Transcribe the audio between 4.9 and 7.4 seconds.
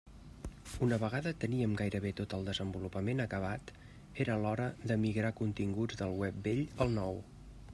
de migrar continguts del web vell al nou.